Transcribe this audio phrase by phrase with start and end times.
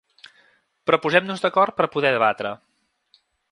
[0.89, 2.57] Però posem-nos d’acord per poder debatre.